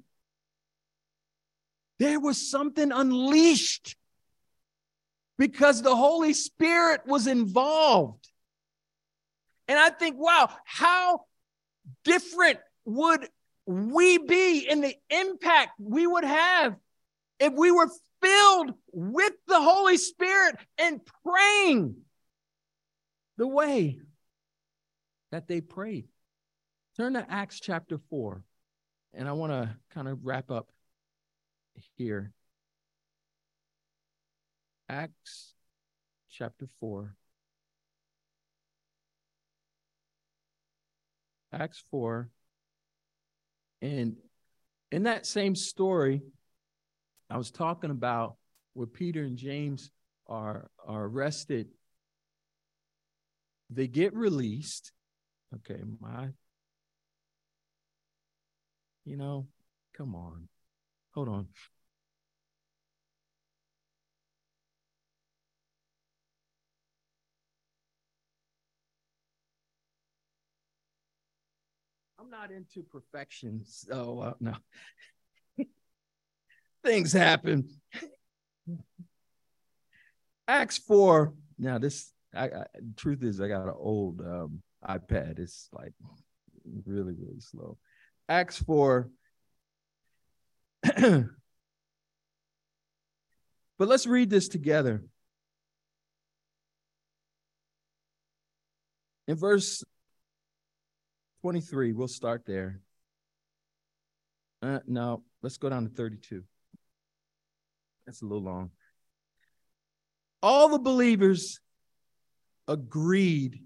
[2.04, 3.96] there was something unleashed
[5.38, 8.28] because the Holy Spirit was involved.
[9.68, 11.22] And I think, wow, how
[12.04, 13.26] different would
[13.66, 16.76] we be in the impact we would have
[17.40, 17.88] if we were
[18.20, 21.96] filled with the Holy Spirit and praying
[23.38, 23.98] the way
[25.32, 26.06] that they prayed.
[26.96, 28.42] Turn to Acts chapter 4,
[29.14, 30.68] and I want to kind of wrap up
[31.96, 32.32] here.
[34.88, 35.54] Acts
[36.30, 37.14] chapter 4.
[41.52, 42.28] Acts 4.
[43.82, 44.16] And
[44.90, 46.22] in that same story,
[47.30, 48.36] I was talking about
[48.74, 49.90] where Peter and James
[50.26, 51.68] are, are arrested.
[53.70, 54.92] They get released.
[55.54, 56.28] Okay, my,
[59.04, 59.46] you know,
[59.96, 60.48] come on.
[61.14, 61.46] Hold on.
[72.18, 74.54] I'm not into perfection, so uh, no
[76.84, 77.68] things happen.
[80.48, 81.32] Acts 4.
[81.58, 82.64] Now, this, I, I,
[82.96, 85.38] truth is, I got an old um, iPad.
[85.38, 85.92] It's like
[86.84, 87.78] really, really slow.
[88.28, 89.08] Acts 4.
[93.78, 95.02] but let's read this together.
[99.26, 99.82] In verse
[101.42, 102.80] 23, we'll start there.
[104.62, 106.42] Uh, no, let's go down to 32.
[108.06, 108.70] That's a little long.
[110.42, 111.60] All the believers
[112.68, 113.60] agreed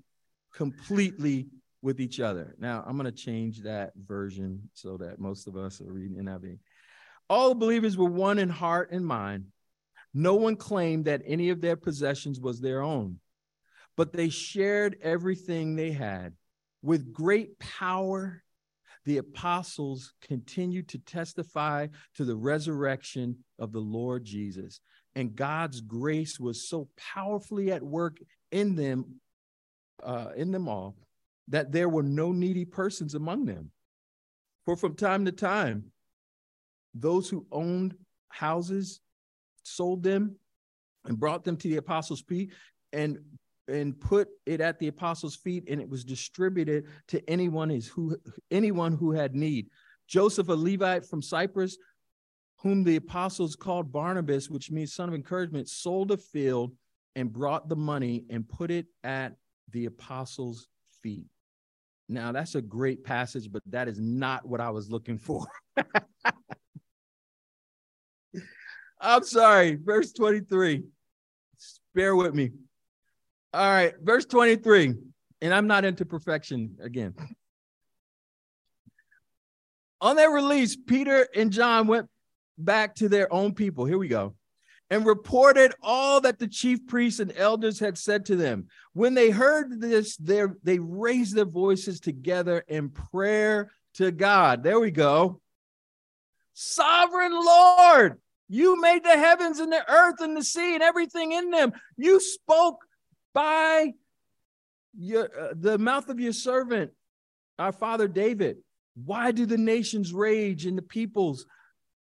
[0.54, 1.48] completely
[1.82, 2.54] with each other.
[2.58, 6.58] Now, I'm going to change that version so that most of us are reading NIV.
[7.28, 9.46] All believers were one in heart and mind.
[10.14, 13.20] No one claimed that any of their possessions was their own,
[13.96, 16.34] but they shared everything they had.
[16.82, 18.42] With great power
[19.08, 24.80] the apostles continued to testify to the resurrection of the Lord Jesus.
[25.14, 28.18] And God's grace was so powerfully at work
[28.52, 29.20] in them,
[30.02, 30.94] uh, in them all,
[31.48, 33.70] that there were no needy persons among them.
[34.66, 35.84] For from time to time,
[37.00, 37.94] those who owned
[38.28, 39.00] houses
[39.62, 40.36] sold them
[41.04, 42.52] and brought them to the apostles' feet
[42.92, 43.18] and
[43.68, 48.16] and put it at the apostles' feet, and it was distributed to anyone is who
[48.50, 49.68] anyone who had need.
[50.06, 51.76] Joseph, a Levite from Cyprus,
[52.56, 56.72] whom the apostles called Barnabas, which means son of encouragement, sold a field
[57.14, 59.34] and brought the money and put it at
[59.72, 60.66] the apostles'
[61.02, 61.26] feet.
[62.08, 65.46] Now, that's a great passage, but that is not what I was looking for.
[69.00, 69.76] I'm sorry.
[69.76, 70.84] Verse 23.
[71.94, 72.50] Bear with me.
[73.52, 73.94] All right.
[74.02, 74.94] Verse 23.
[75.40, 77.14] And I'm not into perfection again.
[80.00, 82.08] On their release, Peter and John went
[82.56, 83.84] back to their own people.
[83.84, 84.34] Here we go.
[84.90, 88.68] And reported all that the chief priests and elders had said to them.
[88.94, 94.62] When they heard this, they raised their voices together in prayer to God.
[94.62, 95.40] There we go.
[96.54, 98.18] Sovereign Lord,
[98.48, 101.72] you made the heavens and the earth and the sea and everything in them.
[101.96, 102.78] You spoke
[103.34, 103.92] by
[104.98, 106.92] your, uh, the mouth of your servant,
[107.58, 108.58] our father David.
[109.04, 111.46] Why do the nations rage and the peoples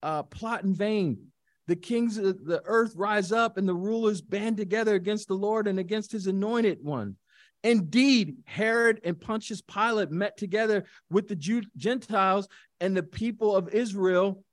[0.02, 1.28] uh, plot in vain?
[1.68, 5.68] The kings of the earth rise up and the rulers band together against the Lord
[5.68, 7.16] and against his anointed one.
[7.64, 12.50] Indeed, Herod and Pontius Pilate met together with the Jew- Gentiles
[12.82, 14.44] and the people of Israel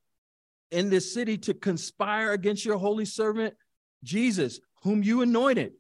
[0.71, 3.55] in this city to conspire against your holy servant
[4.03, 5.73] Jesus, whom you anointed.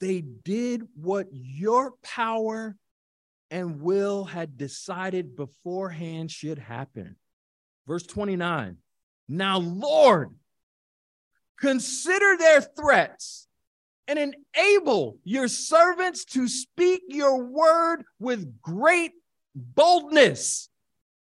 [0.00, 2.76] They did what your power
[3.50, 7.16] and will had decided beforehand should happen.
[7.86, 8.78] Verse 29
[9.28, 10.34] Now, Lord,
[11.58, 13.46] consider their threats
[14.08, 19.12] and enable your servants to speak your word with great
[19.54, 20.68] boldness.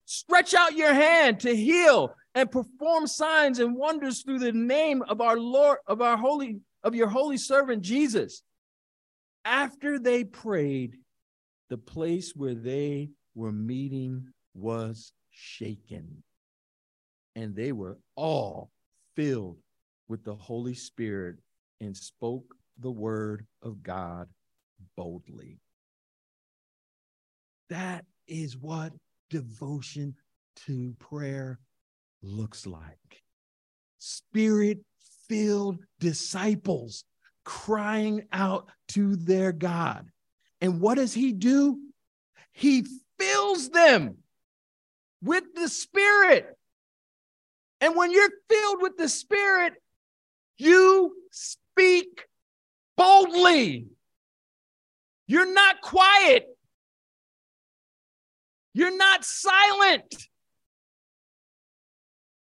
[0.05, 5.21] Stretch out your hand to heal and perform signs and wonders through the name of
[5.21, 8.43] our Lord, of our holy, of your holy servant Jesus.
[9.45, 10.97] After they prayed,
[11.69, 16.23] the place where they were meeting was shaken,
[17.35, 18.69] and they were all
[19.15, 19.57] filled
[20.07, 21.37] with the Holy Spirit
[21.79, 24.27] and spoke the word of God
[24.97, 25.59] boldly.
[27.69, 28.93] That is what
[29.29, 30.15] devotion
[30.67, 31.59] to prayer
[32.25, 33.23] looks like.
[33.99, 34.79] Spirit
[35.27, 37.03] filled disciples
[37.43, 40.07] crying out to their God.
[40.61, 41.79] And what does he do?
[42.51, 42.85] He
[43.19, 44.17] fills them
[45.21, 46.47] with the Spirit.
[47.81, 49.73] And when you're filled with the Spirit,
[50.57, 52.25] you speak
[52.97, 53.87] boldly.
[55.27, 56.47] You're not quiet.
[58.73, 60.27] You're not silent.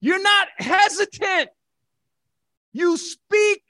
[0.01, 1.49] You're not hesitant.
[2.73, 3.61] You speak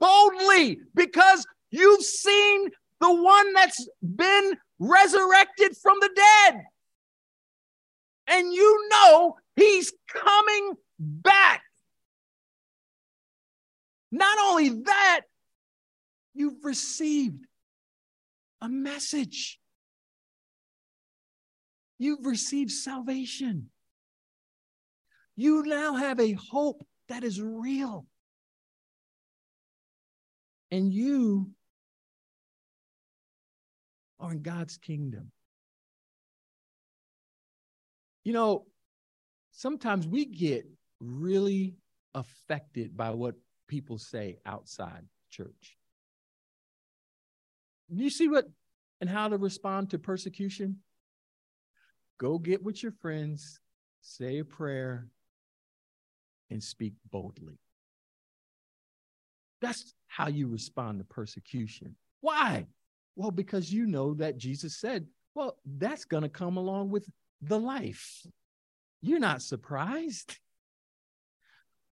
[0.00, 2.70] boldly because you've seen
[3.00, 6.62] the one that's been resurrected from the dead.
[8.28, 11.62] And you know he's coming back.
[14.10, 15.22] Not only that,
[16.34, 17.44] you've received
[18.62, 19.58] a message.
[21.98, 23.70] You've received salvation.
[25.36, 28.06] You now have a hope that is real.
[30.70, 31.50] And you
[34.18, 35.30] are in God's kingdom.
[38.24, 38.66] You know,
[39.52, 40.66] sometimes we get
[41.00, 41.76] really
[42.14, 43.34] affected by what
[43.68, 45.76] people say outside church.
[47.88, 48.46] You see what
[49.00, 50.78] and how to respond to persecution?
[52.18, 53.60] Go get with your friends,
[54.00, 55.06] say a prayer,
[56.50, 57.58] and speak boldly.
[59.60, 61.96] That's how you respond to persecution.
[62.20, 62.66] Why?
[63.16, 67.08] Well, because you know that Jesus said, well, that's going to come along with
[67.42, 68.26] the life.
[69.00, 70.38] You're not surprised.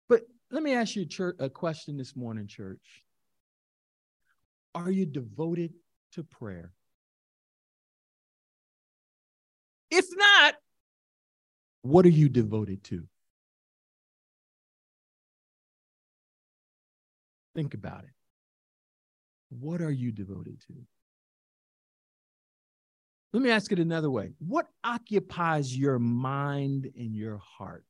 [0.09, 1.07] But let me ask you
[1.39, 3.05] a question this morning, church.
[4.75, 5.73] Are you devoted
[6.13, 6.73] to prayer?
[9.91, 10.55] If not,
[11.83, 13.07] what are you devoted to?
[17.57, 18.11] Think about it.
[19.49, 20.75] What are you devoted to?
[23.33, 24.33] Let me ask it another way.
[24.39, 27.85] What occupies your mind and your heart?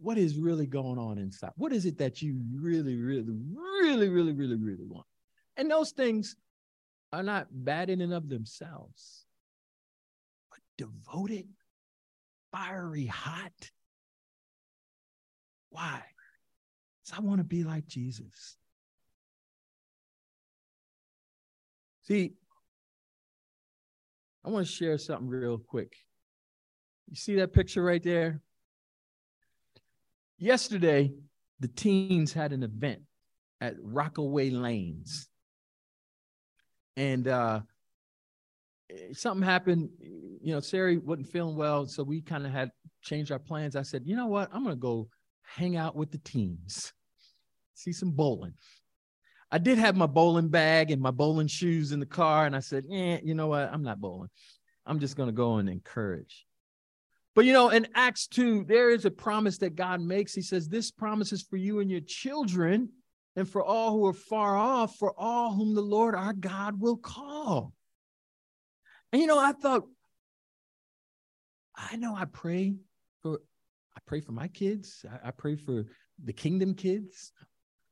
[0.00, 1.50] What is really going on inside?
[1.56, 5.06] What is it that you really, really, really, really, really, really want?
[5.56, 6.36] And those things
[7.12, 9.26] are not bad in and of themselves,
[10.48, 11.48] but devoted,
[12.52, 13.70] fiery hot.
[15.70, 16.02] Why?
[17.10, 18.56] I want to be like Jesus.
[22.02, 22.34] See,
[24.44, 25.94] I want to share something real quick.
[27.08, 28.40] You see that picture right there?
[30.38, 31.12] Yesterday,
[31.60, 33.02] the teens had an event
[33.60, 35.28] at Rockaway Lanes.
[36.96, 37.60] And uh,
[39.12, 39.90] something happened.
[40.00, 41.86] You know, Sari wasn't feeling well.
[41.86, 42.70] So we kind of had
[43.02, 43.76] changed our plans.
[43.76, 44.50] I said, you know what?
[44.52, 45.08] I'm going to go
[45.42, 46.92] hang out with the teams,
[47.74, 48.54] see some bowling.
[49.50, 52.46] I did have my bowling bag and my bowling shoes in the car.
[52.46, 53.70] And I said, eh, you know what?
[53.70, 54.30] I'm not bowling.
[54.86, 56.46] I'm just going to go and encourage.
[57.34, 60.34] But you know, in Acts 2, there is a promise that God makes.
[60.34, 62.90] He says, This promise is for you and your children,
[63.36, 66.98] and for all who are far off, for all whom the Lord our God will
[66.98, 67.72] call.
[69.12, 69.84] And you know, I thought,
[71.74, 72.74] I know I pray
[73.96, 75.84] I pray for my kids, I, I pray for
[76.22, 77.32] the kingdom kids.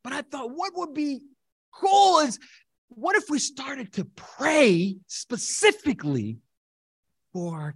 [0.02, 1.20] But I thought, what would be
[1.72, 2.38] cool is
[2.88, 6.38] what if we started to pray specifically
[7.32, 7.74] for our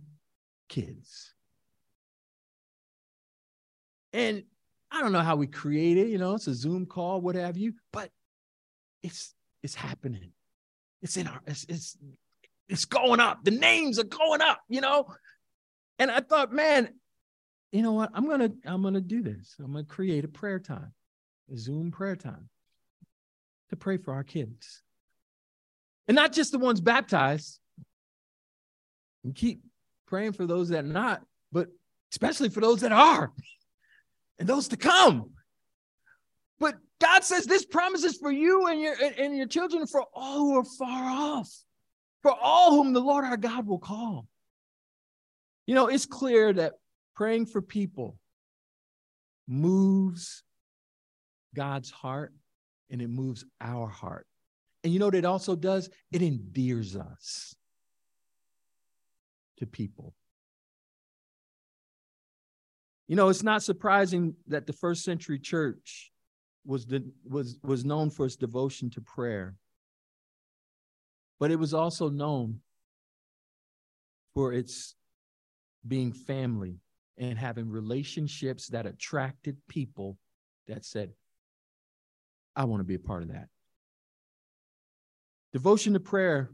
[0.68, 1.34] kids?
[4.12, 4.44] And
[4.90, 7.56] I don't know how we create it, you know, it's a Zoom call, what have
[7.56, 8.10] you, but
[9.02, 10.32] it's it's happening.
[11.02, 11.96] It's in our it's it's
[12.68, 13.44] it's going up.
[13.44, 15.06] The names are going up, you know.
[15.98, 16.94] And I thought, man,
[17.74, 18.10] you know what?
[18.14, 19.56] I'm gonna I'm gonna do this.
[19.58, 20.92] I'm gonna create a prayer time,
[21.52, 22.48] a Zoom prayer time
[23.70, 24.82] to pray for our kids.
[26.06, 27.58] And not just the ones baptized.
[29.24, 29.62] And keep
[30.06, 31.68] praying for those that are not, but
[32.12, 33.32] especially for those that are
[34.38, 35.30] and those to come.
[36.60, 40.38] But God says this promise is for you and your and your children for all
[40.38, 41.50] who are far off,
[42.22, 44.28] for all whom the Lord our God will call.
[45.66, 46.74] You know, it's clear that
[47.14, 48.18] praying for people
[49.46, 50.42] moves
[51.54, 52.32] God's heart
[52.90, 54.26] and it moves our heart.
[54.82, 55.88] And you know what it also does?
[56.12, 57.54] It endears us
[59.58, 60.14] to people.
[63.08, 66.10] You know, it's not surprising that the first century church
[66.66, 69.56] was, the, was, was known for its devotion to prayer,
[71.38, 72.60] but it was also known
[74.34, 74.94] for its
[75.86, 76.78] being family
[77.18, 80.18] and having relationships that attracted people
[80.66, 81.12] that said,
[82.56, 83.48] I want to be a part of that.
[85.52, 86.50] Devotion to prayer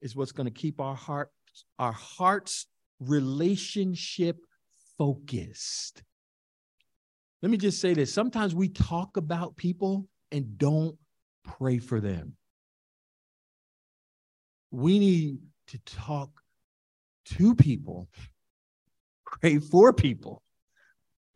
[0.00, 1.30] is what's going to keep our heart,
[1.78, 2.66] our heart's
[2.98, 4.38] relationship
[4.98, 6.02] focused.
[7.42, 8.12] Let me just say this.
[8.12, 10.96] Sometimes we talk about people and don't
[11.42, 12.34] pray for them.
[14.70, 15.38] We need
[15.68, 16.30] to talk
[17.36, 18.08] to people,
[19.40, 20.42] pray for people,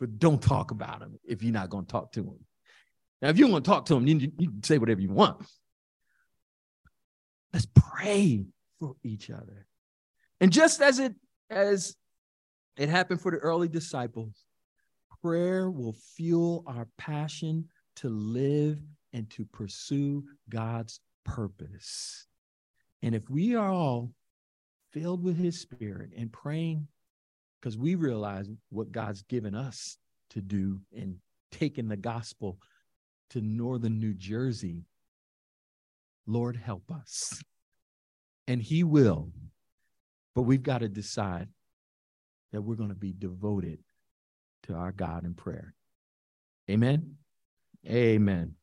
[0.01, 2.38] but don't talk about them if you're not going to talk to them.
[3.22, 5.45] Now, if you want to talk to them, you, you can say whatever you want.
[7.53, 8.45] Let's pray
[8.80, 9.66] for each other.
[10.40, 11.14] And just as it
[11.51, 11.95] as
[12.76, 14.45] it happened for the early disciples,
[15.22, 18.78] prayer will fuel our passion to live
[19.12, 22.26] and to pursue God's purpose.
[23.03, 24.11] And if we are all
[24.92, 26.88] filled with his spirit and praying
[27.64, 29.96] because we realize what God's given us
[30.28, 31.16] to do in
[31.50, 32.58] taking the gospel
[33.30, 34.84] to northern New Jersey.
[36.26, 37.42] Lord, help us.
[38.46, 39.30] And He will.
[40.34, 41.48] But we've got to decide
[42.52, 43.78] that we're going to be devoted
[44.64, 45.72] to our God in prayer.
[46.68, 47.14] Amen.
[47.88, 48.56] Amen.